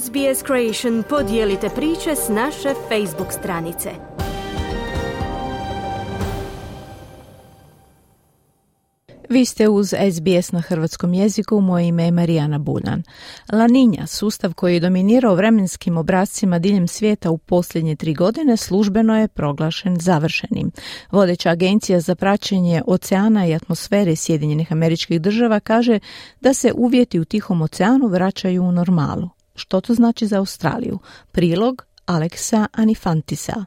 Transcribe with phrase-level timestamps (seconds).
[0.00, 3.90] SBS Creation podijelite priče s naše Facebook stranice.
[9.28, 13.02] Vi ste uz SBS na hrvatskom jeziku, moje ime je Marijana Buljan.
[13.52, 19.28] Laninja, sustav koji je dominirao vremenskim obrazcima diljem svijeta u posljednje tri godine, službeno je
[19.28, 20.70] proglašen završenim.
[21.10, 25.98] Vodeća agencija za praćenje oceana i atmosfere Sjedinjenih američkih država kaže
[26.40, 29.41] da se uvjeti u Tihom oceanu vraćaju u normalu.
[29.54, 30.98] Što to znači za Australiju?
[31.32, 33.64] Prilog Aleksa Anifantisa.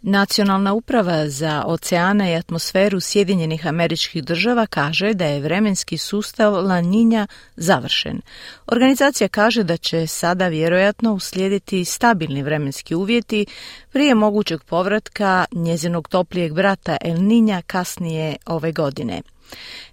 [0.00, 6.82] Nacionalna uprava za oceane i atmosferu Sjedinjenih američkih država kaže da je vremenski sustav La
[6.82, 8.20] Niña završen.
[8.66, 13.46] Organizacija kaže da će sada vjerojatno uslijediti stabilni vremenski uvjeti
[13.92, 19.22] prije mogućeg povratka njezinog toplijeg brata El Niña kasnije ove godine.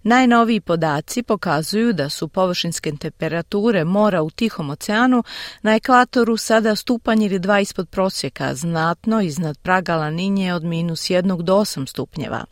[0.04, 5.24] Najnoviji podaci pokazuju da su površinske temperature mora u Tihom oceanu
[5.62, 11.42] na ekvatoru sada stupanj ili dva ispod prosjeka, znatno iznad praga laninje od minus 1
[11.42, 12.46] do 8 stupnjeva.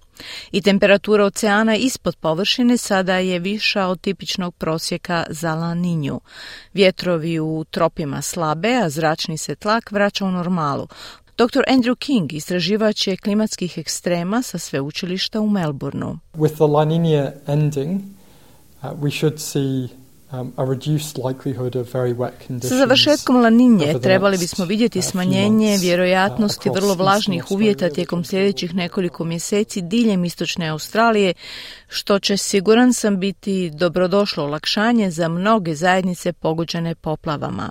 [0.51, 6.21] I temperatura oceana ispod površine sada je viša od tipičnog prosjeka za laninju.
[6.73, 10.87] Vjetrovi u tropima slabe, a zračni se tlak vraća u normalu.
[11.37, 11.63] Dr.
[11.67, 16.17] Andrew King istraživač je klimatskih ekstrema sa sveučilišta u Melbourneu.
[16.33, 18.01] With the La Nina ending,
[18.81, 19.89] uh, we should see
[20.31, 20.53] um,
[22.61, 28.75] sa završetkom laninje trebali bismo vidjeti uh, smanjenje uh, vjerojatnosti vrlo vlažnih uvjeta tijekom sljedećih
[28.75, 31.33] nekoliko mjeseci diljem istočne Australije,
[31.87, 37.69] što će siguran sam biti dobrodošlo olakšanje za mnoge zajednice pogođene poplavama.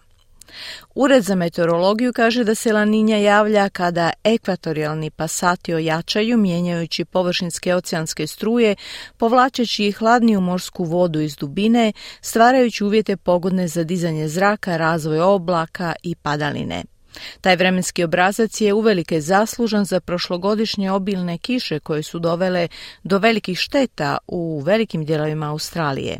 [0.95, 8.27] Ured za meteorologiju kaže da se laninja javlja kada ekvatorijalni pasati ojačaju mijenjajući površinske oceanske
[8.27, 8.77] struje,
[9.17, 16.15] povlačeći hladniju morsku vodu iz dubine, stvarajući uvjete pogodne za dizanje zraka, razvoj oblaka i
[16.15, 16.92] padaline.
[17.41, 22.69] Taj vremenski obrazac je uvelike zaslužan za prošlogodišnje obilne kiše koje su dovele
[23.05, 26.19] do velikih šteta u velikim dijelovima Australije.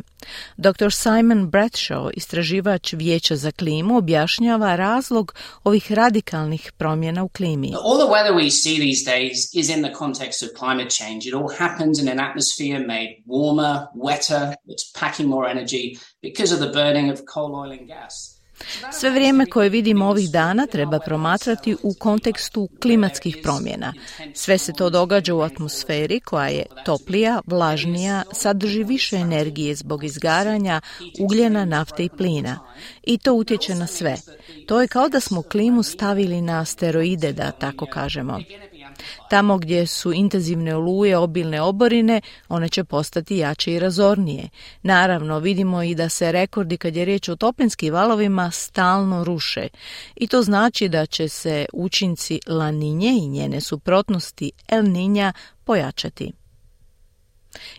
[0.57, 0.91] Dr.
[0.91, 7.73] Simon Bradshaw, istraživač Vijeća za klimu, objašnjava razlog ovih radikalnih promjena u klimi.
[7.83, 11.19] All the weather we see these days is in the context of climate change.
[11.27, 16.59] It all happens in an atmosphere made warmer, wetter, it's packing more energy because of
[16.59, 18.42] the burning of coal, oil and gas.
[18.91, 23.93] Sve vrijeme koje vidimo ovih dana treba promatrati u kontekstu klimatskih promjena.
[24.33, 30.81] Sve se to događa u atmosferi koja je toplija, vlažnija, sadrži više energije zbog izgaranja
[31.19, 32.59] ugljena, nafte i plina.
[33.03, 34.17] I to utječe na sve.
[34.67, 38.39] To je kao da smo klimu stavili na steroide, da tako kažemo.
[39.29, 44.49] Tamo gdje su intenzivne oluje, obilne oborine, one će postati jače i razornije.
[44.81, 49.67] Naravno, vidimo i da se rekordi kad je riječ o toplinskim valovima stalno ruše.
[50.15, 55.33] I to znači da će se učinci laninje i njene suprotnosti El Ninja
[55.63, 56.42] pojačati.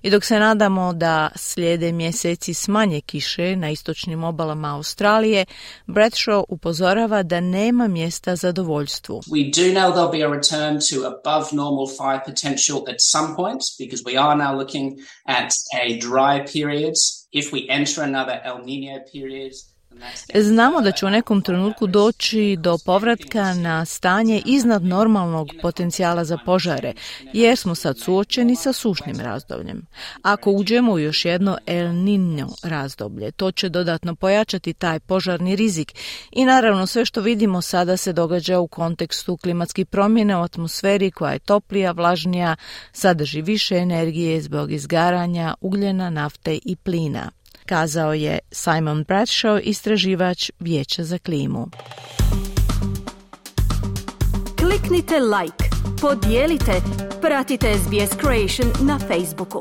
[0.03, 5.47] I dok se nadamo da slijede mjeseci smanje kiše na istočnim obalama Australije,
[5.87, 9.21] Bradshaw upozorava da nema mjesta zadovoljstvu.
[9.27, 13.67] We do know there'll be a return to above normal fire potential at some points
[13.79, 14.93] because we are now looking
[15.27, 15.51] at
[15.83, 16.95] a dry period.
[17.33, 19.53] If we enter another El Nino period,
[20.35, 26.39] Znamo da će u nekom trenutku doći do povratka na stanje iznad normalnog potencijala za
[26.45, 26.93] požare,
[27.33, 29.87] jer smo sad suočeni sa sušnim razdobljem.
[30.23, 35.93] Ako uđemo u još jedno El Niño razdoblje, to će dodatno pojačati taj požarni rizik
[36.33, 41.33] i naravno sve što vidimo sada se događa u kontekstu klimatskih promjena u atmosferi koja
[41.33, 42.57] je toplija, vlažnija,
[42.93, 47.31] sadrži više energije zbog izgaranja ugljena, nafte i plina
[47.67, 51.69] kazao je Simon Bradshaw, istraživač Vijeća za klimu.
[54.59, 55.65] Kliknite like,
[56.01, 56.73] podijelite,
[57.21, 59.61] pratite SBS Creation na Facebooku.